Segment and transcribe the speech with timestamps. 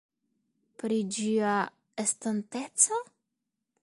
[0.83, 1.51] Pri Ĝia
[2.05, 2.99] estonteco?